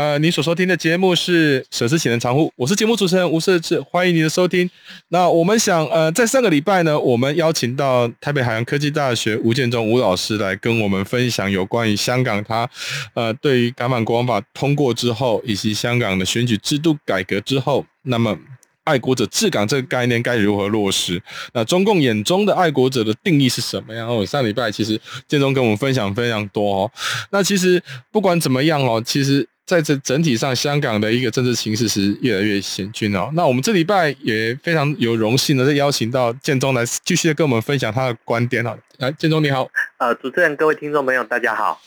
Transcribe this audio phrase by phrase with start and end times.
[0.00, 4.68] 呃，你所收听的节目是《舍之岂能藏乎》，我是节目主持人吴色志，欢迎您的收听。
[5.08, 12.66] 那我们想，呃，在上个礼拜呢，我们邀请到台北海洋科技大学吴建忠吴老师来跟我们分享有关于香港他，
[13.12, 18.38] 呃，对于《港版国安法》通过之后，以及香港的选举制度改革之后，那么。
[18.82, 21.22] 爱国者治港这个概念该如何落实？
[21.52, 24.08] 那中共眼中的爱国者的定义是什么样？
[24.08, 24.98] 哦，上礼拜其实
[25.28, 26.90] 建中跟我们分享非常多哦。
[27.30, 33.30] 那其实不管怎么样哦，其实在这整体上，香港的一个政治形势是越来越险峻哦。
[33.34, 38.76] 那我们这礼拜也非常有荣幸的，再邀请到建中来继续的跟我们分享他的观点哦。
[38.98, 39.70] 来，建中你好。
[39.98, 41.80] 呃，主持人、各位听众朋友，大家好。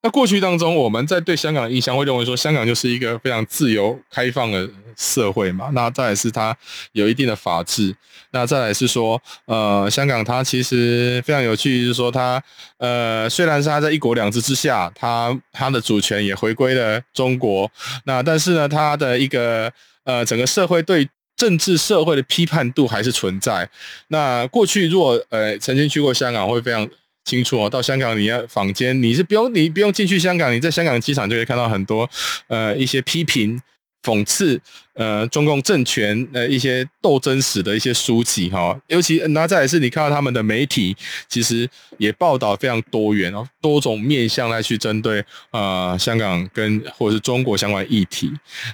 [0.00, 5.70] 那过去当中，我们在对香港的印象会认为说，香港就是一个非常自由开放的社会嘛。
[5.72, 6.56] 那再来是它
[6.92, 7.92] 有一定的法治。
[8.30, 12.40] 那再来是说，呃，香港它其实非常有趣，就是说它，
[12.76, 17.68] 呃，虽然是它在一国两制之下，它它的主权也回归了中国。
[18.04, 19.72] 那但是呢，它的一个
[20.04, 23.68] 呃整个社会对政治社会的批判度还是存在。
[24.06, 26.88] 那过去如果呃曾经去过香港，会非常。
[27.28, 32.08] 清楚哦，到香港你要坊间，你是不用你不用进去香港，你在香港机场就可以看到很多
[32.46, 33.60] 呃一些批评、
[34.02, 34.58] 讽刺。
[34.98, 40.96] 呃，中共政权呃一些斗争史的一些书籍哈，尤其那再也是你看到他们的媒体，
[41.28, 48.28] 其实也报道非常多元哦，多种面向来去针对呃香港跟或者是中国相关议题。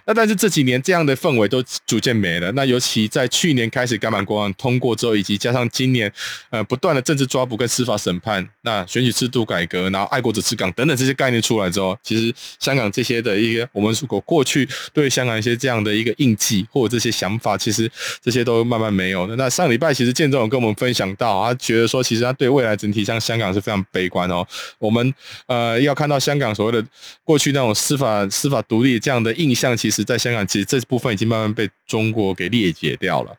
[0.06, 2.50] 那但是这几年这样的氛围都逐渐没了。
[2.52, 6.10] 那尤其在去年开始港版国安通过之后，以及加上今年
[6.48, 16.13] 呃不断的政治抓捕跟司法审判，那选举制度改革，然后爱国者治港等等这些概念出来之后，其实香港这些的一个我们如果过去对香港一些这样的一个。
[16.18, 17.90] 印记或者这些想法，其实
[18.22, 19.36] 这些都慢慢没有了。
[19.36, 24.46] 那上礼拜其实建中有跟我们分享到，他觉得说，其实他对未来整体像香港是非常悲观哦。
[24.78, 25.14] 我们
[25.46, 26.86] 呃要看到香港所谓的
[27.22, 33.36] 过去那种司法司法独立这样的印象，其实在香港其实这部分已经慢慢被中国给裂解掉了。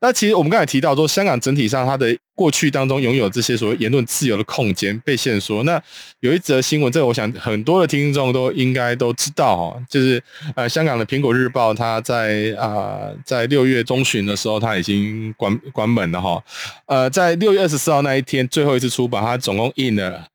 [0.00, 5.64] 那其实我们刚才提到说，香港整体上它的过去当中拥有这些所谓言论自由的空间被限缩。
[5.64, 5.82] 那
[6.20, 10.22] 有一则新闻，这个我想很多的听众都应该都知道哈，就是
[10.54, 16.40] 呃，香港的《苹果日报》它在啊、在六月中旬的时候，它已经关关门了哈。
[16.86, 20.26] 呃，在六月二十四号那一天最后一次出版，它总共印了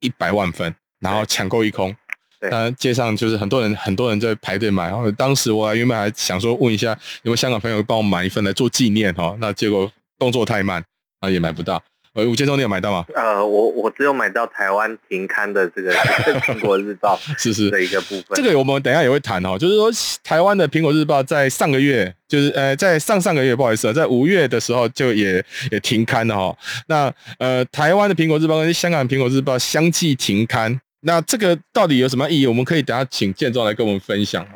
[0.00, 1.94] 一百万份，然后抢购一空。
[2.50, 4.84] 那街上就是很多人，很多人在排队买。
[4.84, 6.90] 然后当时我原本还想说问一下
[7.22, 10.82] 有没有香港朋友帮我买一份来做纪念哈，那结果动作太慢，
[11.20, 11.82] 啊也买不到。
[12.14, 13.06] 呃，吴建中你有买到吗？
[13.14, 15.90] 呃，我我只有买到台湾停刊的这个
[16.40, 18.24] 《苹果日报》 是是的一个部分。
[18.34, 19.90] 这个我们等一下也会谈哦，就是说
[20.22, 26.54] 台湾的《苹果日报》在上个月，就是呃在上上个月不好意思啊，在五月的时候就也也停刊了哈。
[26.86, 30.78] 那呃台湾的《苹果日报》跟香港《苹果日报》相继停刊。
[31.02, 32.46] 那这个到底有什么意义？
[32.46, 34.46] 我们可以等下请建中来跟我们分享。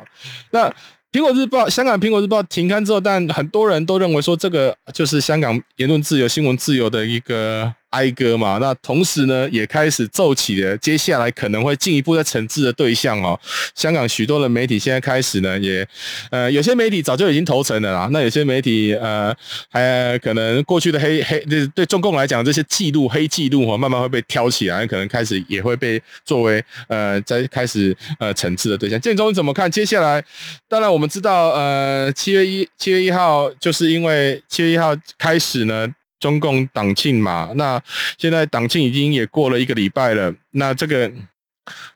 [0.51, 0.69] 那
[1.11, 7.73] 苹果日报，香港苹果日报停刊之后，但很多人都认为说，这个就是香港言论自由、新闻自由的一个。
[7.91, 13.39] 哀歌嘛，那同时呢，也开始奏起了接下来可能会进一步在惩治的对象哦。
[13.75, 15.87] 香港许多的媒体现在开始呢，也
[16.29, 18.09] 呃，有些媒体早就已经投诚了啦。
[18.11, 19.33] 那有些媒体呃，
[19.69, 28.99] 还可能过去的黑黑对对中共来讲，这些记录黑记录哦，慢慢会被挑起来，可能开始也会被作为呃，在开始呃惩治的对象。
[28.99, 29.71] 建忠你怎么看？
[29.71, 30.23] 接下来，
[30.67, 35.87] 当然我们知道呃，七月一七月一号，就是因为七月一号开始呢。
[36.19, 37.81] 中共党庆嘛，那
[38.17, 41.11] 现在党庆已经也过了一个礼拜了，那这个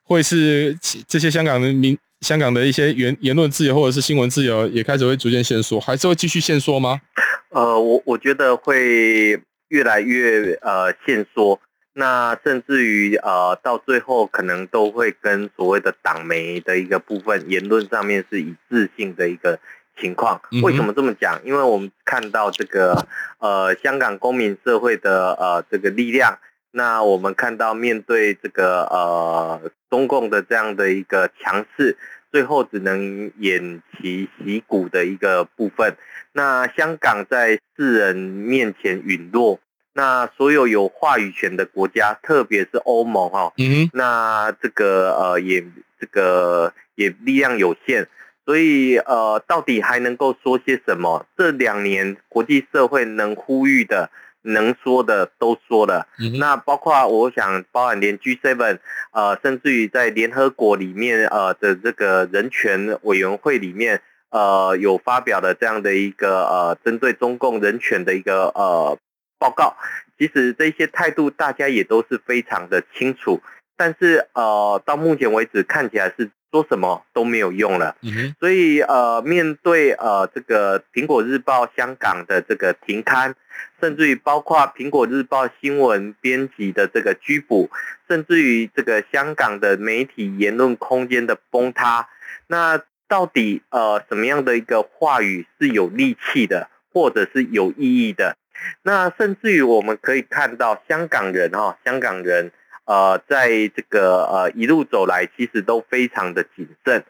[0.04, 0.78] 会是
[1.08, 7.02] 这些香港的民、香港的一些言言论自由或者是新闻自由也开始会逐渐限缩，还是会继续限缩吗？
[7.50, 11.60] 呃，我我觉得会越来越呃限缩，
[11.94, 19.60] 那甚至于呃到最后可能都会跟所谓的党媒的一个部分言论上面是一致性的一个。
[20.00, 21.40] 情况为什么这么讲？
[21.44, 23.08] 因为我们看到这个
[23.40, 26.40] 呃香港公民社会的呃这个力量，
[26.72, 31.98] 那我们看到面对这个呃中共的这样的一个强势，
[32.32, 35.96] 最后只能偃旗息鼓的一个部分。
[36.34, 39.60] 那香港在世人面前陨落，
[39.94, 45.62] 那所有有话语权的国家，特别是欧盟哈，嗯，那这个呃也
[46.00, 48.08] 这个也力量有限。
[48.44, 51.28] 所以，呃，到底还能够说些什么？
[51.38, 54.10] 这两年国际社会能呼吁的、
[54.42, 56.08] 能说的都说了。
[56.18, 58.80] 嗯、那包括我想，包含连 G7，
[59.12, 64.02] 呃，甚至于在联合国里面，呃的这个人权委员会里面，
[64.32, 68.98] 呃，有发表的这样的一个呃针对中共人权的一个呃
[69.38, 69.76] 报告。
[70.18, 73.40] 其实这些态度大家也都是非常的清楚，
[73.78, 76.32] 但是呃，到目前为止看起来是。
[76.52, 77.96] 说什么都没有用了，
[78.38, 83.34] 所以呃，面对呃这个苹果日报香港的这个停刊，
[83.80, 87.70] 甚至于包括苹果日报新闻编辑的这个拘捕，
[88.10, 92.10] 甚至于这个香港的媒体言论空间的崩塌，
[92.48, 98.36] 那到底呃什么样的一个话语是有力气的，或者是有意义的？
[98.84, 102.52] 那甚至于我们可以看到香港人哈，香港人。
[102.92, 107.06] 呃，在这个呃一路走来，其实都非常的谨慎，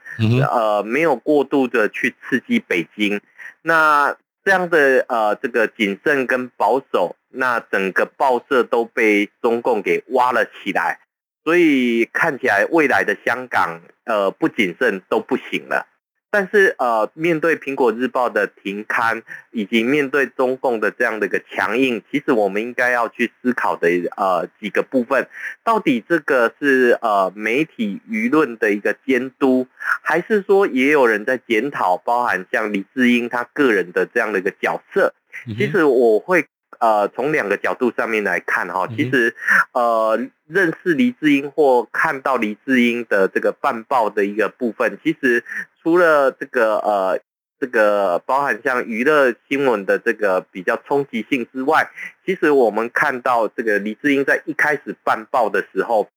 [0.48, 3.20] 呃，没有过度的去刺激北京。
[3.64, 11.00] 那这样的呃这个谨慎跟保守，那整个报社都被中共给挖了起来，
[11.44, 15.88] 所以看起来未来的香港，呃，不谨慎都不行了。
[16.32, 25.28] 但是呃，面对苹果日报的停刊，以及面对中共的这样的一个强硬，其实我们应该要去思考的呃几个部分，
[25.64, 29.68] 到底这个是呃媒体舆论的一个监督，
[30.02, 35.14] 还是说也有人在检讨，包含像李智英他个人的这样的一个角色？
[35.58, 36.46] 其实我会。
[36.80, 39.36] 呃，从两个角度上面来看哈，其实
[39.74, 45.44] 呃，认识黎智英或看到黎智英的这个办报的一个部分，其实
[45.82, 47.20] 除了这个呃，
[47.60, 51.90] 这个包含像娱乐新闻的这个比较冲击性之外，
[52.26, 56.10] 其实我们看到这个黎智英在一开始办报的时候，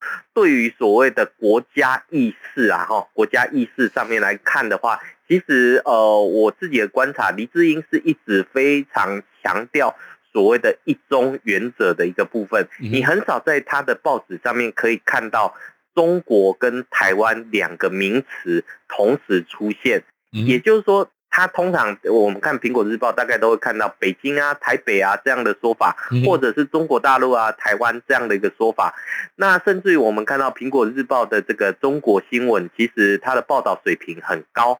[0.34, 5.00] 对于所谓的国家意识啊哈，国家意识上面来看的话。
[5.28, 9.94] 其实，呃，我自己的观察，黎智英是一直非常强调
[10.32, 12.66] 所谓的一中原则的一个部分。
[12.80, 15.54] 你很少在他的报纸上面可以看到
[15.94, 20.02] 中国跟台湾两个名词同时出现。
[20.32, 25.96] 也就是说，他通常我们看苹果日报，大概都会看到北京啊、台北啊这样的说法，
[26.26, 28.94] 或者是中国大陆啊、台湾这样的一个说法。
[29.36, 34.78] 那甚至于我们看到苹果日报的这个中国新闻，其实它的报道水平很高。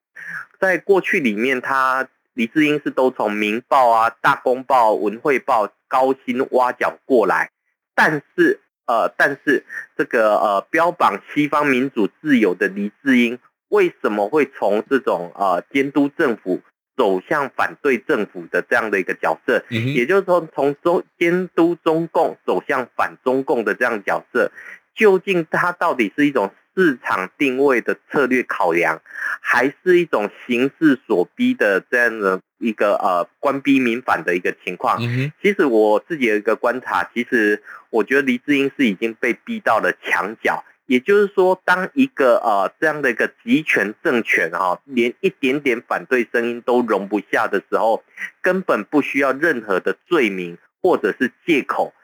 [0.61, 7.51] 在过去里面，它李志英是都从《明报》啊、《大公报》、《文汇报》高薪挖角过来，
[7.95, 9.65] 但是呃，但是
[9.97, 13.39] 这个呃标榜西方民主自由的黎智英，
[13.71, 16.61] 为什么会从这种呃监督政府
[16.97, 19.65] 走向反对政府的这样的一个角色？
[19.71, 24.53] 也就是说，从中监督中共走向反中共的这样角色，
[24.95, 26.53] 究竟它到底是一种？
[26.77, 29.03] 市场定位的策略考量，
[29.41, 34.99] 还是一种形势所逼的这样的一个呃官逼民反的一个情况。
[35.43, 40.65] 其实我自己有一个观察，其实我觉得黎智英是已经被逼到了墙角。
[40.91, 48.03] 也就是说，当一个呃这样的一个集权政权哈，连一点点反对声音都容不下的时候，
[48.43, 51.95] 根本不需要任何的罪名或者是借口。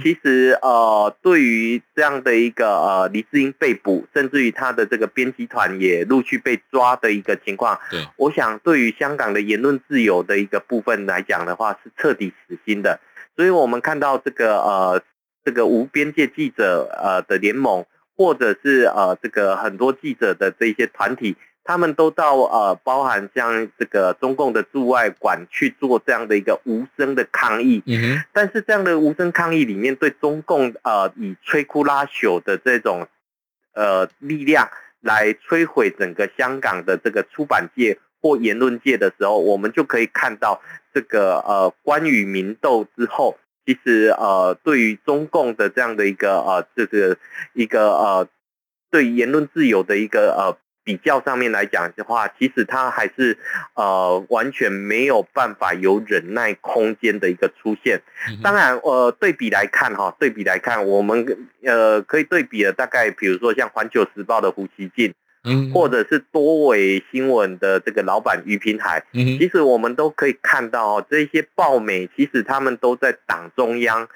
[0.00, 13.00] 其实呃，对于这样的一个呃黎智英被捕，甚至于他的这个编辑团也陆续被抓的一个情况，对，我想对于香港的言论自由的一个部分来讲的话，是彻底死心的。
[13.34, 15.02] 所以我们看到这个呃
[15.44, 17.84] 这个无边界记者呃的联盟，
[18.16, 21.36] 或者是呃这个很多记者的这些团体。
[21.68, 33.08] 他们都到呃，包含像这个中共的驻外馆去做这样的一个无声的抗议，嗯，但是这样的无声抗议里面，对中共呃以摧枯拉朽的这种
[33.74, 34.70] 呃力量
[35.00, 40.62] 来摧毁整个香港的这个出版界或言论界的时候，我们就可以看到
[40.94, 47.18] 这个呃关于民斗之后，其实呃对于中共的这样的一个呃这个
[47.52, 48.28] 一个呃
[48.90, 50.56] 对言论自由的一个呃。
[50.86, 53.36] 比较上面来讲的话，其实它还是
[53.74, 58.00] 呃完全没有办法有忍耐空间的一个出现。
[58.40, 61.26] 当然，呃，对比来看哈，对比来看，我们
[61.64, 65.12] 呃可以对比的大概，比如说像《环球时报》的胡锡进，
[65.46, 74.08] 嗯，或者是多维新闻的这个老板于平海，嗯，其实我们都可以看到，这些报媒其实他们都在党中央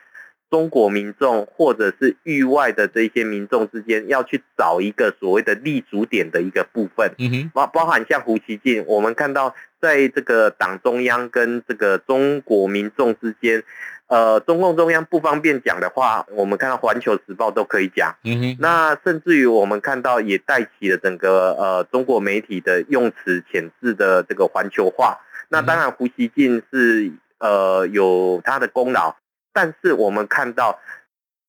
[0.50, 7.12] 中国民众或者是域外的这些民众之间，要去找一个所谓的立足点的一个部分。
[7.18, 13.62] 嗯哼，包包含像胡锡进，我们看到在这个党中央跟这个中国民众之间，
[14.06, 18.14] 呃，中共中央不方便讲的话，我们看到《环球时报》都可以讲。
[18.24, 25.18] 嗯哼，那甚至于我们看到也带起了整个呃中国媒体的用词遣字的这个环球化。
[25.48, 29.16] 那当然，胡锡进是呃有他的功劳。
[29.52, 30.78] 但是我们看到，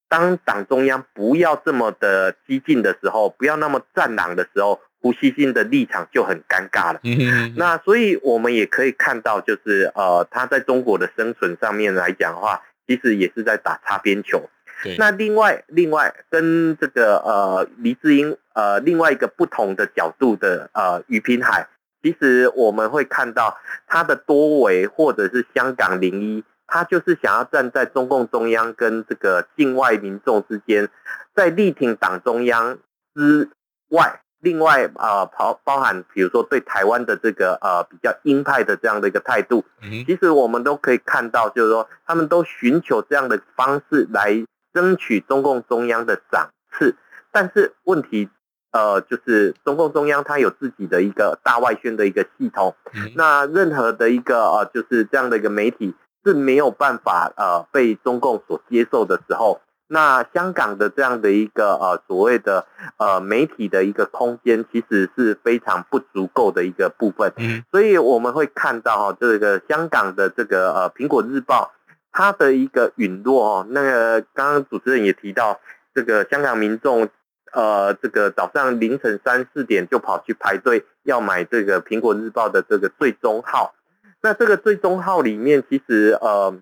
[0.09, 6.99] 当党中央不要这么的激进的时候，不要那么战狼的时候，胡锡进的立场就很尴尬了。
[7.03, 14.49] 嗯那所以我们也可以看到，就是呃，他在中国的生存上面来讲的话，其实也是在打擦边球。
[14.97, 21.67] 那另外，另外跟这个呃黎智英呃另外一个不同的角度的呃于平海，
[22.01, 26.43] 其实我们会看到他的多维或者是香港零一。
[26.73, 30.87] 他就是想要站在中共中央跟这个境外民众之间，
[31.35, 32.77] 在力挺党中央
[33.13, 33.49] 之
[33.89, 39.63] 外，另外啊，包包含比如说对台湾的这个呃比较鹰派的这样的一个态度，
[40.05, 46.95] 其实我们都可以看到，就是说他们都寻求这样的方式来争取中共中央的赏赐，
[47.31, 48.29] 但是问题
[48.71, 52.75] 呃就是中共中央它有自己的一个大外宣的一个系统，
[53.15, 55.95] 那任何的一个呃就是这样的一个媒体。
[56.23, 59.59] 是没有办法呃被中共所接受的时候，
[59.93, 67.33] 那香港的这样的一个呃所谓的呃媒体的一个空间，其实是非常不足够的一个部分。
[67.35, 71.73] 嗯，所以我们会看到哈，这个香港的这个呃苹果日报，
[72.13, 73.67] 它的一个陨落哦。
[73.69, 75.59] 那个刚刚主持人也提到，
[75.93, 77.09] 这个香港民众
[77.51, 83.75] 呃这个早上凌晨三四点就跑去排队要买这个苹果日报的这个最终号。
[84.21, 86.55] 那这个最终号里面，其实呃，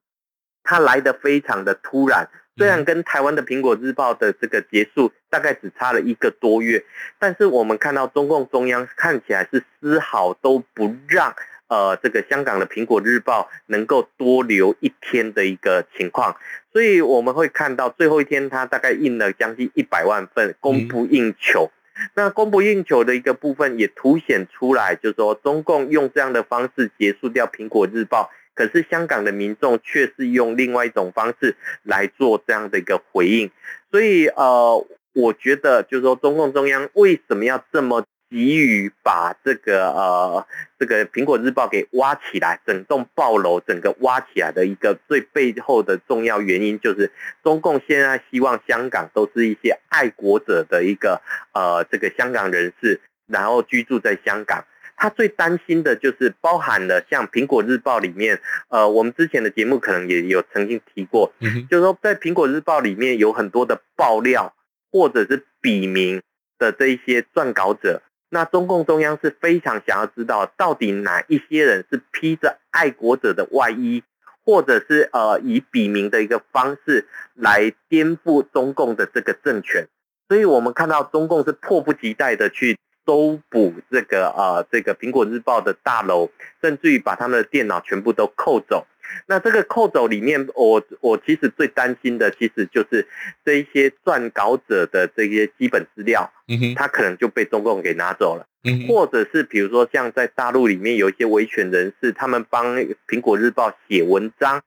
[0.64, 2.28] 它来的非常的突然。
[2.60, 6.84] 虽然跟台湾的苹果日报的这个结束大概只差了一个多月，
[7.18, 11.34] 但是我们看到中共中央看起来是丝毫都不让
[11.70, 16.36] 呃这个香港的苹果日报能够多留一天的一个情况。
[16.74, 21.72] 所以我们会看到最后一天，它大概印了将近一百万份，供不应求。
[22.14, 33.52] 那供不应求的一个部分也凸显出来，就是说中共用这样的方式结束掉苹果日报，可是香港的民众却是用另外一种方式来做这样的一个回应，
[33.92, 38.06] 所以呃，我觉得就是说中共中央为什么要这么？
[38.32, 40.46] 急于把这个呃
[40.78, 47.12] 这个苹果日报给挖起来，整栋暴楼整个挖起来的一个最背后的重要原因，就是
[47.44, 51.20] 中共现在希望香港都是一些爱国者的一个
[51.54, 54.64] 呃这个香港人士，然后居住在香港。
[55.00, 61.32] 他最担心的就是包含了像苹果日报里面，呃，我们之前的节目可能也有曾经提过，
[61.70, 64.54] 就是说在苹果日报里面有很多的爆料
[64.92, 66.22] 或者是笔名
[66.58, 68.02] 的这一些撰稿者。
[68.32, 74.04] 那中共中央是非常想要知道，到底哪一些人是披着爱国者的外衣，
[74.46, 79.88] 或者是呃以笔名的一个方式来颠覆中共的这个政权。
[80.28, 82.78] 所以我们看到中共是迫不及待的去
[83.10, 86.30] 搜捕这个呃这个苹果日报的大楼，
[86.62, 88.86] 甚至于把他们的电脑全部都扣走。
[89.26, 93.08] 那这个扣走里面，我我其实最担心的，其实就是
[93.44, 104.62] 这一些撰稿者的这些基本资料，嗯哼，他可能就被中共给拿走了，嗯，或者是比如说像在大陆里面有一些维权人士，他们帮苹果日报写文章，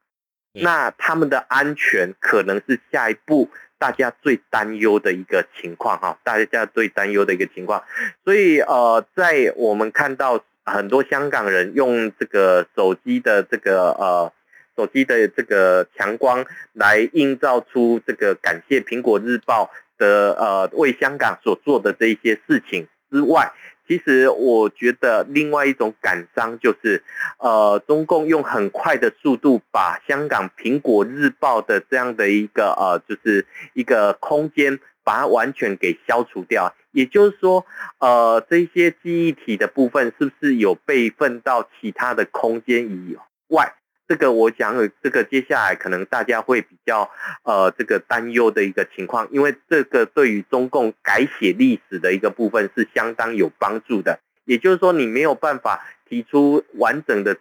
[0.52, 3.49] 那他们的安全可能是下一步
[3.83, 7.83] 大家最担忧的一个情况哈，大家最担忧的一个情况，
[8.25, 10.45] 所以呃，在我们看到。
[10.65, 14.33] 很多香港人用这个手机的这个呃
[14.77, 23.51] 手机的这个强光来映照出这个感谢苹果日报的呃为香港所做的这一些事情之外，
[23.87, 27.03] 其实我觉得另外一种感伤就是
[27.39, 36.75] 呃中共用很快的速度把香港苹果日报的这样的一个呃就是一个空间把它完全给消除掉。
[36.93, 37.65] 也就是说，
[38.01, 43.17] 呃，这些记忆体的部分是不是有备份到其他的空间以
[43.49, 43.73] 外？
[44.09, 47.11] 这个我想，这个接下来可能大家会比较
[47.44, 54.18] 呃这个担忧的一个情况，因为这个对于中共改写历史的一个部分是相当有帮助的。
[54.44, 57.37] 也就是说，你没有办法提出完整的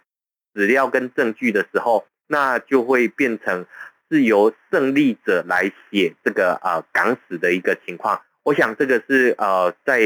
[0.54, 3.66] 史料跟证据的时候，那就会变成
[4.10, 8.22] 是由胜利者来写这个呃港史的一个情况。
[8.44, 10.00] 我想这个是呃，在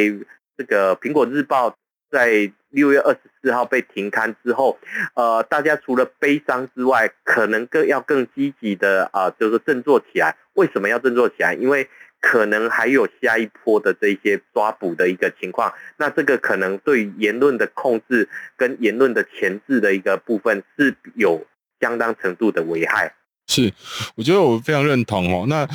[0.58, 1.76] 这个苹果日报
[2.12, 4.78] 在六月二十四号被停刊之后，
[5.16, 10.36] 呃，大家除了悲伤之外，可能更要更积极的啊、呃，就是振作起来。
[10.54, 11.54] 为什么要振作起来？
[11.54, 15.74] 因为可能还有下一波的这些抓捕的一个情况。
[15.98, 21.46] 那这个可能对言论的控制跟言论的钳制的一个部分是有
[21.80, 23.14] 相当程度的危害。
[23.48, 23.72] 是，
[24.16, 25.46] 我觉得我非常认同哦。
[25.48, 25.68] 那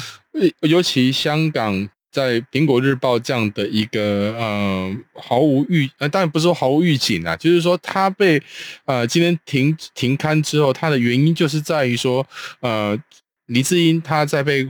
[0.60, 1.88] 尤其香港。
[2.10, 8.42] 在《苹果日报》这样的一个呃毫无预呃，当然不是说毫无预警啊，就是说它被
[8.84, 12.26] 呃今天停停刊之后，它的原因就是在于说
[12.60, 12.98] 呃
[13.46, 14.68] 黎智英他在被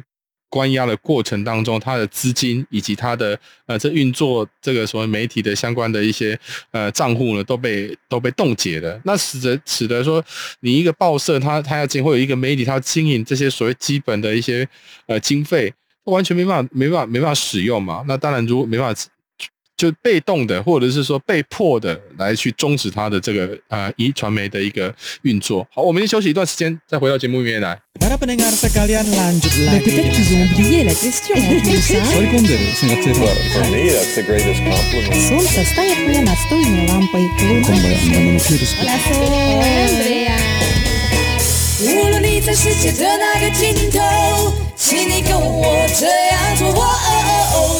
[0.48, 6.36] 关押的过程当中，他的资金以及他的呃这运作这个所谓媒体的相关的一些
[6.72, 9.00] 呃账户呢，都被都被冻结了。
[9.04, 10.22] 那使得使得说
[10.58, 14.68] 你一个报社，它它要经会有一个媒体，它要经营这些所谓基本的一些
[15.06, 15.72] 呃经费。
[16.04, 18.04] 完全没办法，没办法，没办法使用嘛。
[18.06, 19.00] 那当然，如果没办法，
[19.76, 25.66] 就被动的，或者是说被迫的来去终止它的这个呃一传媒的一个运作。
[25.72, 27.80] 好，我们先休息一段时间，再回到节目里面来。
[42.54, 44.00] 世界的那个尽头
[44.74, 47.10] 请你跟我这样做。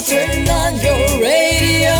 [0.02, 1.94] turn on your radio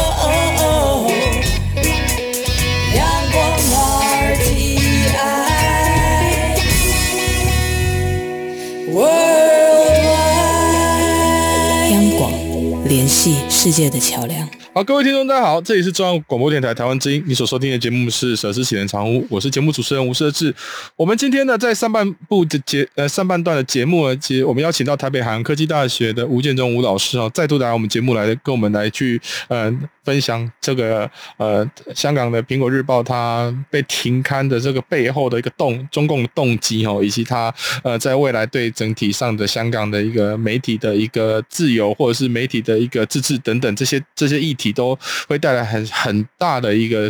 [11.89, 13.50] 阳光联系。
[13.63, 14.49] 世界的桥梁。
[14.73, 20.55] 好，各位听众，大家好，这里是中央广播电台台湾之音，你所收听的节目是《舍之启人长乌》，我是节目主持人吴舍志。
[20.97, 29.71] 我们今天呢，在上半部的节呃上半段的节目呢，其实我们邀请到台北海洋科技大学的吴建忠吴老师哦，再度来我们节目来跟我们来去呃。
[30.03, 31.65] 分享这个呃，
[31.95, 47.09] 香港的《苹果日报》它被停刊的这个背后的一个动中共的动机哦，以及它呃在未来对整体上的香港的一个媒体的一个自由，或者是媒体的一个自治等等这些这些议题，都会带来很很大的一个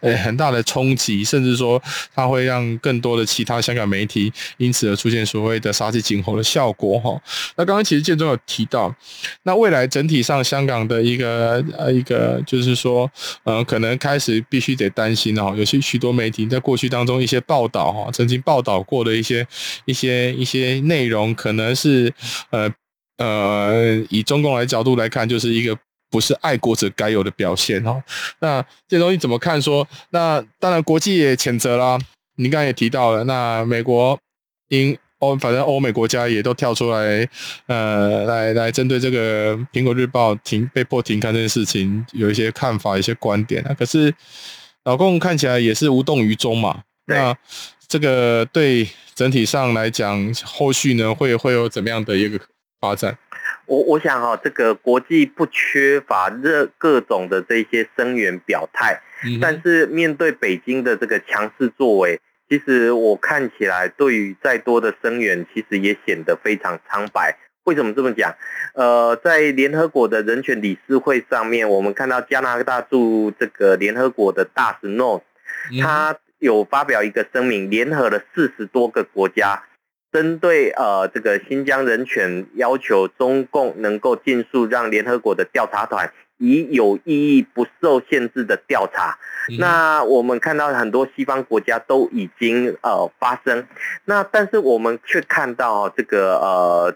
[0.00, 1.82] 呃很大的冲击，甚至说
[2.14, 7.20] 它会让更多的其他香港媒体因此而出现所谓的杀鸡儆猴的效果哈。
[7.56, 8.94] 那刚刚其实建中有提到，
[9.44, 12.42] 那未来整体上香港的一个呃一个。
[12.46, 13.10] 就是说，
[13.44, 19.46] 呃，可能开始必须得担心哦，有些许多媒体在过去当中一些报道哈，曾经报道过的一些
[19.84, 22.12] 一些一些内容，可能是
[22.50, 22.72] 呃
[23.18, 25.78] 呃，以中共来角度来看，就是一个
[26.10, 28.02] 不是爱国者该有的表现哦。
[28.40, 29.84] 那这东西怎么看说？
[29.84, 31.98] 说那当然国际也谴责啦，
[32.36, 34.18] 你刚才也提到了，那美国
[34.68, 34.96] 英。
[35.20, 37.28] 欧，反正欧美国家也都跳出来，
[37.66, 43.74] 呃，来来针对这个《苹果日报》停被迫停刊这件事情，有一些看法、一些观点啊。
[43.74, 44.14] 可是
[44.84, 46.82] 老共看起来也是无动于衷嘛。
[47.06, 47.36] 那
[47.88, 52.38] 这个对整体上来讲，后续呢会会有怎么样的一个
[52.80, 53.18] 发展？
[53.66, 62.20] 我我想哈、哦，这个国际不缺乏热各种的这些声援表态，嗯、但是面对北京的这个强势作为。
[62.50, 67.36] 其实我看起来，对于再多的声援，其实也显得非常苍白。
[67.64, 68.34] 为什么这么讲？
[68.72, 75.22] 呃，在联合国的人权理事会上面，我们看到加拿大驻这个联合国的大使诺，
[75.82, 79.62] 他有发表一个声明，联合了四十多个国家，
[80.12, 86.12] 针对呃这个新疆人权，要求中共能够尽速让联合国的调查团。
[86.40, 89.18] 以有意义、不受限制的调查，
[89.58, 93.66] 那我们看到很多西方国家都已经呃发生，
[94.04, 96.94] 那但是我们却看到这个呃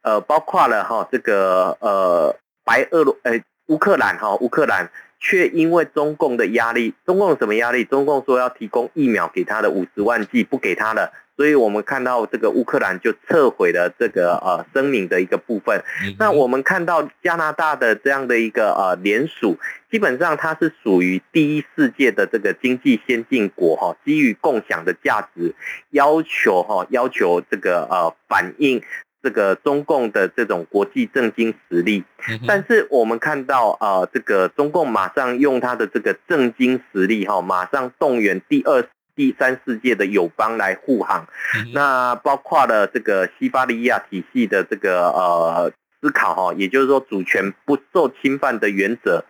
[0.00, 7.84] 呃包括了哈这个呃白俄罗呃乌克兰哈乌克兰却因为中共的压力，中共有什么压力？
[7.84, 11.12] 中共说要提供疫苗给他的五十万剂不给他了。
[11.36, 15.82] 所以我们看到这个乌克兰就撤回了这个呃声明的一个部分。
[16.18, 19.56] 那我们看到加拿大的这样的一个呃联署，
[19.90, 25.54] 基本上它是属于第一世界的这个经济先进国哈，基于共享的价值，
[25.90, 28.82] 要求哈要求这个呃反映
[29.22, 32.04] 这个中共的这种国际政经实力。
[32.46, 38.86] 但是我们看到呃这个中共马上用他的这个政经实力哈，马上动员第二。
[39.22, 41.28] 第三世界的友邦来护航，
[41.72, 49.24] 那包括了这个西巴利亚体系的这个呃思考哈，也就是说主权不受侵犯的原则，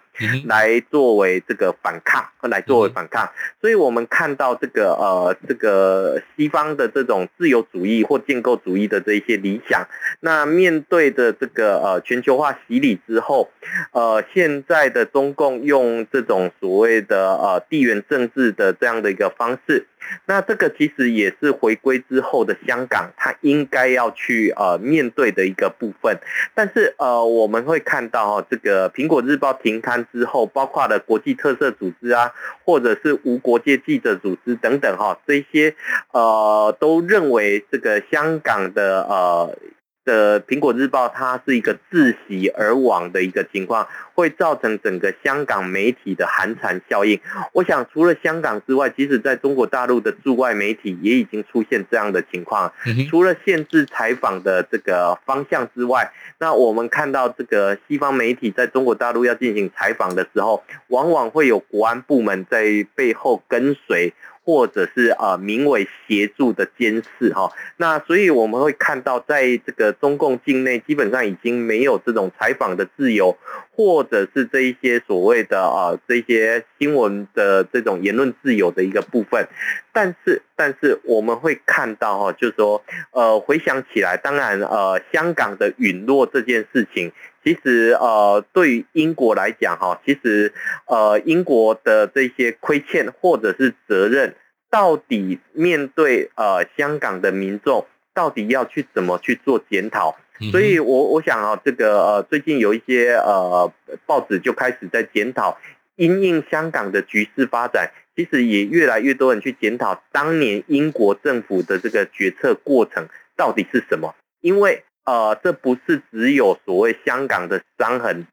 [0.46, 3.28] 来作为这个反抗，来作为反抗。
[3.60, 9.86] 所以我们看到这个呃这个西方的这种自由主义或建构主义的这一些理想，
[10.20, 13.50] 那面对的这个呃全球化洗礼之后，
[13.92, 19.86] 呃现在的中共用这种所谓的呃地缘政治的这样的一个方式。
[20.26, 26.18] 那这个其实也是回归之后的香港，它应该要去呃面对的一个部分。
[26.54, 32.32] 但是呃我们会看到哈，这个苹果日报停刊之后，包括了国际特色组织啊，
[32.64, 35.74] 或者是无国界记者组织等等哈，这些
[36.12, 39.58] 呃都认为这个香港的呃。
[40.04, 47.20] 的苹果日报，它是一个窒息而亡的一个情况，会造成整个香港媒体的寒蝉效应。
[47.52, 52.72] 我想，除了香港之外，即使在中国大陆的驻外媒体也已经出现这样的情况。
[53.08, 64.12] 除了限制采访的这个方向之外，那我们看到这个西方媒体在中国大陆要进行采访的时候，往往会有国安部门在背后跟随。
[64.44, 73.36] 或者是呃名为协助的监视哈，那所以我们会看到，在这个中共境内，基本上已经没有这种采访的自由，
[73.70, 79.46] 或者是这一些所谓的啊这些新闻的这种言论自由的一个部分。
[79.92, 87.12] 但是，但是我们会看到哈，就是说呃回想起来，当然呃香港的陨落这件事情，
[87.44, 90.52] 其实呃对于英国来讲哈，其实
[90.86, 94.34] 呃英国的这些亏欠或者是责任。
[94.70, 100.16] 到底面对呃香港的民众，到底要去怎么去做检讨？
[100.50, 103.70] 所以我我想啊，这个呃最近有一些呃
[104.06, 105.58] 报纸就开始在检讨，
[105.96, 114.14] 因应香港的局势发展，其实也越来越多人去检讨当年英国政府的这个决策过程到底是什么？
[114.40, 118.26] 因为呃这不是只有所谓香港的伤痕。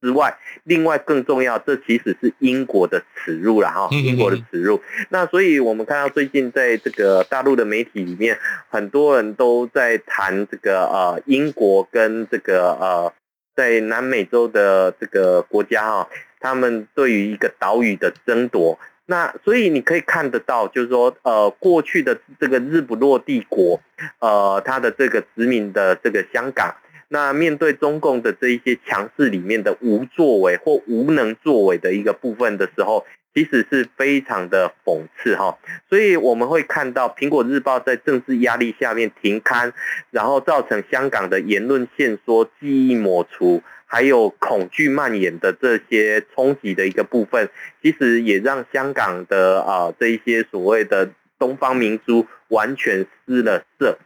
[0.00, 4.80] 之外，另外更重要，这其实是英国的耻辱了哈，英国的耻辱。
[5.08, 13.12] 那所以我们看到最近在这个大陆的媒体里面，很多人都在谈这个呃英国跟这个呃
[13.56, 18.78] 在南美洲的这个国家哈，他们对于一个岛屿的争夺。
[19.10, 23.80] 那所以你可以看得到，就是说呃过去的这个日不落帝国，
[24.18, 26.76] 呃它的这个殖民的这个香港。
[27.08, 35.56] 那面对中共的这一些强势里面的无作为或无能作为的一个部分的时候，其实是非常的讽刺哈。
[35.88, 39.72] 所以我们会看到《苹果日报》在政治压力下面停刊，
[40.10, 47.50] 然后造成香港的言论限缩、记忆抹除，还有恐惧蔓延的这些冲击的一个部分，
[47.82, 51.10] 其实也让香港的啊这一些所谓的。
[51.40, 53.96] 东方明珠完全失了色，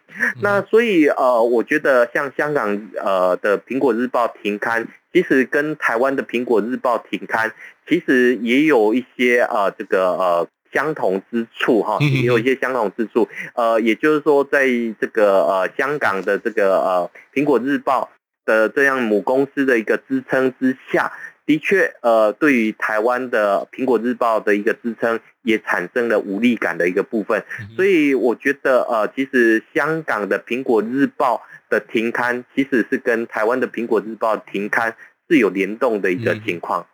[0.43, 7.51] 那所以呃，我觉得像香港呃的苹果日报停刊，其实跟台湾的苹果日报停刊，
[7.89, 13.27] 其实也有一些呃这个呃相同之处哈，也有一些相同之处。
[13.55, 14.67] 呃，也就是说，在
[15.01, 18.11] 这个呃香港的这个呃苹果日报
[18.45, 21.13] 的这样母公司的一个支撑之下。
[21.45, 27.45] 的确，呃，对于台湾的《苹果日报》的一个支撑，也产生了无力感的一个部分。
[27.75, 34.95] 所以，我觉得，呃，其实香港的《苹果日报》的停刊，其实是跟台湾的《苹果日报》停刊
[35.29, 36.87] 是有联动的一个情况。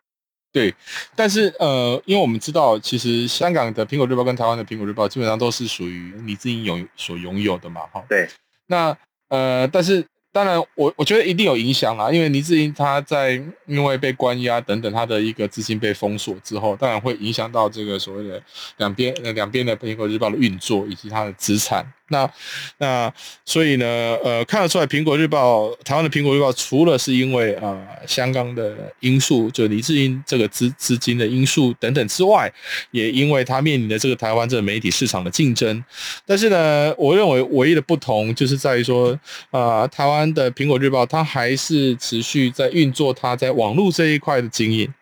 [0.50, 0.74] 对，
[1.14, 8.02] 但是，呃，因为我们知道，其实香港的《苹果日报》跟台湾的《苹果日报》基本上都是属于你自己拥所拥有的嘛，哈。
[8.08, 8.26] 对。
[8.66, 8.96] 那，
[9.28, 10.02] 呃，但是。
[10.38, 13.32] 当然，我我觉得一定有影响啦，因为倪志英他在
[13.66, 18.40] 因为被关押等等，他的一个资金被封锁之后，当然会影响到这个所谓的
[18.76, 21.84] 两边呃两边的苹果日报的运作以及他的资产。
[22.08, 22.30] 那
[22.78, 23.12] 那
[23.44, 23.86] 所以呢，
[24.22, 32.52] 呃，看得出来，苹果日报台湾的苹果日报除了是因为呃香港的因素，就李志英这个资资金的因素等等之外，
[32.90, 35.84] 也因为它面临的这个台湾这个媒体市场的竞争。
[36.26, 39.10] 但是呢，我认为唯一的不同就是在于说，
[39.50, 44.92] 啊、呃，台湾的苹果日报它还是持续在运作它在网络这一块的经营。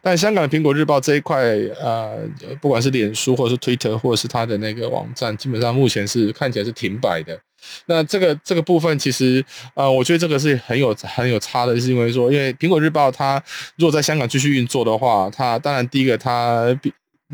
[0.00, 1.42] 但香港的苹果日报这一块，
[1.80, 2.18] 呃，
[2.60, 7.38] 不管是脸书或者是推特或者是它的那个网站，基本上目前是看起来是停摆的。
[7.86, 13.42] 那这个这个部分，其实，呃，我觉得这个是很有很有差的，是因为说，因为苹果日报它
[13.76, 16.78] 如果在香港继续运作的话，它当然第一个它。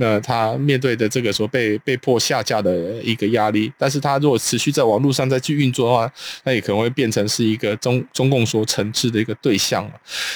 [0.00, 6.12] 那他面对的这个说被被迫下架的一个压力，但是他如果持续在网络上再去运作的话，
[6.44, 9.90] 那也可能会变成是一个中中共所惩治的一个对象。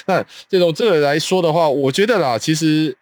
[0.07, 2.97] 那这种这个来说的话，我觉得啦，其实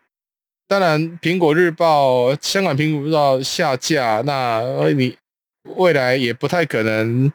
[0.69, 4.63] 当然苹果日报香港苹果日报下架，那
[4.95, 5.17] 你
[5.77, 7.31] 未来也不太可能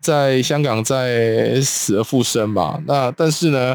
[0.00, 2.78] 在香港再死而复生吧？
[2.86, 3.74] 那但是呢，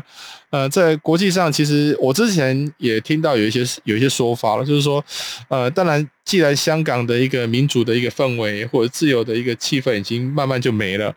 [0.51, 5.03] 呃，在国际上，其实我之前也听到有一些有一些说法了，就是说，
[5.49, 11.13] 呃，当然，既然香港的一个民主的一个氛围或者自由的一个气氛已经慢慢就没了，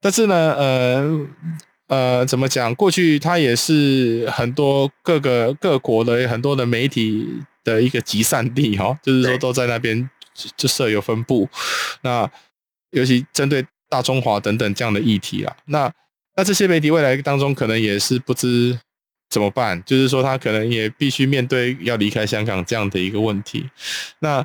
[0.00, 1.26] 但是呢，呃
[1.88, 2.74] 呃，怎么讲？
[2.74, 7.26] 过去它也是很多各个各国的很多的媒体
[7.64, 10.08] 的一个集散地哈，就是说都在那边。
[10.56, 11.48] 就设有分部，
[12.02, 12.30] 那
[12.90, 15.92] 尤其针对大中华等等这样的议题啦，那
[16.36, 18.78] 那这些媒体未来当中可能也是不知
[19.30, 23.68] 怎么办，就是说他可能也必须面对要离开香港这样的一个问题。
[24.20, 24.44] 那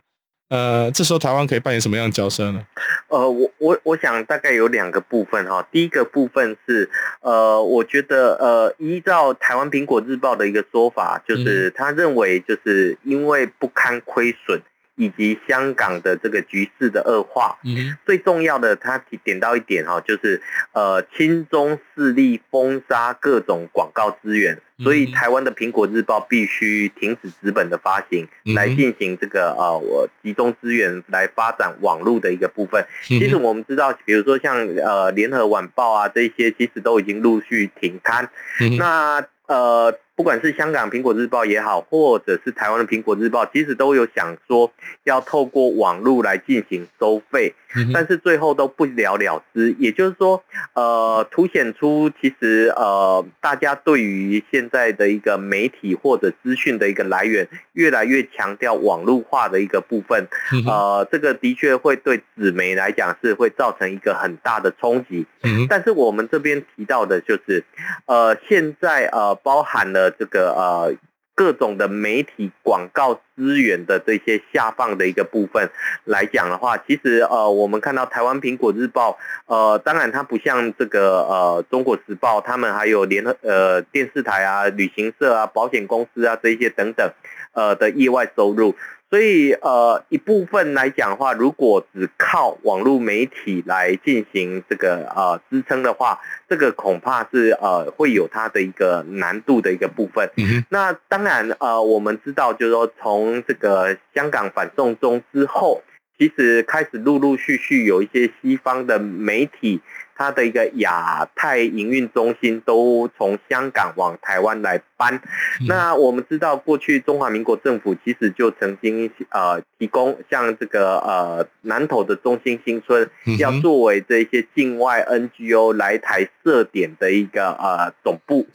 [0.50, 2.62] 呃，这时候台湾可以扮演什么样的角色呢？
[3.08, 6.90] 呃，我我我想大概有两个部分哈，第一个部分是
[7.22, 14.62] 呃，我觉得呃，依照台湾苹果日报的一个说法，就是他认为就是因为不堪亏损。
[15.02, 20.40] 以及香港的这个局势的恶化，嗯，最重要的，他提点到一点哈，就是
[20.74, 32.86] 呃，亲中势力封杀各种广告资源，所以台湾的苹果日报必须停止资本的发行，来进行这个呃，我集中资源来发展网络的一个部分。
[33.02, 38.30] 其实我们知道，比如说像呃联合晚报啊这些，其实都已经陆续停刊。
[38.78, 39.98] 那呃。
[40.16, 44.72] 不管是香港苹果日报也好，或者是台湾的苹果日报，其实都有想说
[45.04, 47.56] 要透过网络来进行收费，
[47.92, 49.74] 但是最后都不了了之。
[49.80, 50.44] 也就是说，
[50.74, 60.28] 呃，凸显出其实呃，大家对于现在的一个媒体或者资讯的一个来源，越来越强调网络化的一个部分。
[60.68, 65.26] 呃，这个的确会对纸媒来讲是会造成一个很大的冲击。
[65.68, 67.64] 但是我们这边提到的就是，
[68.06, 70.01] 呃，现在呃，包含了。
[70.10, 70.96] 这个呃
[71.36, 75.70] 各种的媒体广告资源的这些下放的一个部分
[76.06, 87.12] 来讲的话，其实呃我们看到台湾苹果日报呃当然它不像这个呃中国时报，他们还有联合呃电视台啊、旅行社啊、保险公司啊这些等等
[87.54, 88.76] 呃的意外收入。
[89.12, 100.30] 所以，呃，一部分来讲的话，如果只靠网络媒体来进行这个呃支撑的话，这个恐怕是呃会有它的一个难度的一个部分。
[100.38, 105.84] 嗯、那当然，呃，我们知道，就是说从这个香港反送中之后，
[106.18, 109.82] 其实开始陆陆续续有一些西方的媒体。
[110.22, 115.20] 它的一个亚太营运中心都从香港往台湾来搬。
[115.68, 128.46] 那我们知道，过去中华民国政府其实就曾经呃提供像这个呃南投的中心新村，要作为这些境外 NGO 来台设点的一个呃总部。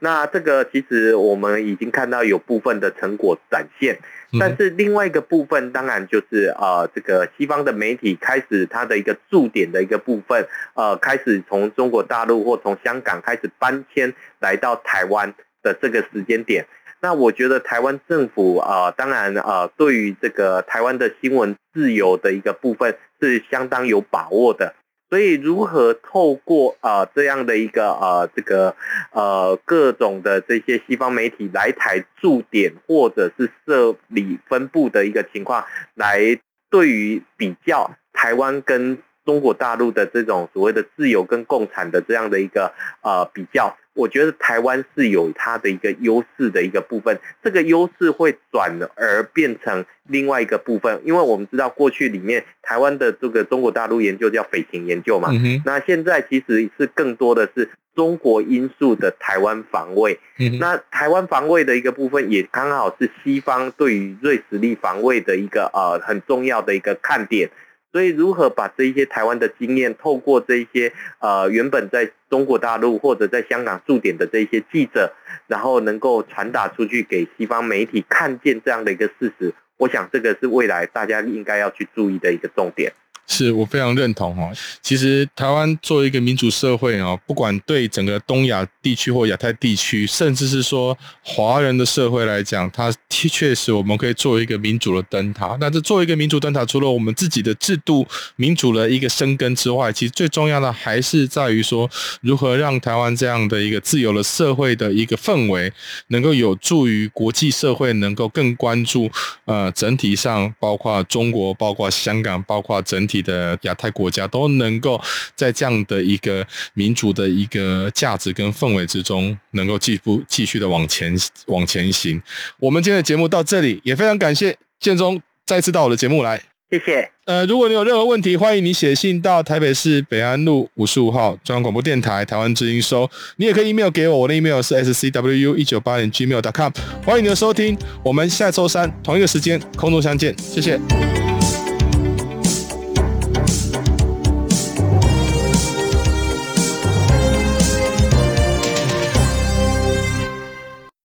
[0.00, 3.98] 那这个其实我们已经看到有部分的成果展现。
[4.40, 16.66] 但是另外一个部分，当然就是呃，这个西方的媒体开始它的一个驻点的一个部分，呃，开始从中国大陆或从香港开始搬迁来到台湾的这个时间点。
[17.00, 24.74] 那我觉得台湾政府啊、呃，当然呃，对于这个台湾的新闻自由的一个部分是相当有把握的。
[25.08, 28.74] 所以，如何透过呃这样的一个呃这个
[29.12, 35.64] 呃各种的这些西方媒体来台驻点或者是设立分部的一个情况，
[35.94, 36.38] 来
[36.70, 43.76] 对于比较台湾跟中国大陆的这种所谓的自由跟共产的这样的一个呃比较。
[43.96, 55.30] 我觉得台湾是有它的一个优势的一个部分，这个优势会转而变成另外一个部分，因为我们知道过去里面台湾的这个中国大陆研究叫匪情研究嘛，
[55.64, 60.20] 那现在其实是更多的是中国因素的台湾防卫，
[60.60, 67.50] 那台湾防卫的一个部分也刚好是西方对于瑞士力防卫的一个呃很重要的一个看点。
[67.92, 75.12] 所以，如何把这一些台湾的经验，透过这一些呃原本在中国大陆或者在香港驻点的这一些记者，
[75.46, 82.92] 然后能够传达出去给西方媒体看见这样的一个事实，我想这个是未来大家应该要去注意的一个重点。
[83.26, 84.50] 是我非常认同哈。
[84.80, 95.56] 其实台湾作为一个民主社会啊，不管对整个东亚地区或亚太地区，甚至是说华人的社会来讲，它确实我们可以作为一个民主的灯塔。
[95.58, 105.72] 那这作为一个民主灯塔，除了我们自己的制度民主的一个生根之外，其实最重要的还是在于说，如何让台湾这样的一个自由的社会的一个氛围，
[106.08, 109.10] 能够有助于国际社会能够更关注
[109.46, 113.15] 呃整体上，包括中国、包括香港、包括整体。
[113.22, 115.00] 的亚太国家都能够
[115.34, 121.14] 在这样的一个民主的一个价值跟氛围之中，能够继续继续的往前
[121.46, 122.20] 往前行。
[122.58, 126.40] 我们今天的节目到这里，也非常感谢建忠再次到我的节目来。
[126.68, 127.08] 谢谢。
[127.26, 133.08] 呃，如果你有任何问题，欢迎你写信到台北市北安路五十五号中央广播电台台湾之音收。
[133.36, 136.72] 你也可以 email 给我，我的 email 是 scwu 一九八零 gmail.com。
[137.04, 141.15] 欢迎你的收听，我们下周三同一个时间空中相见，谢谢。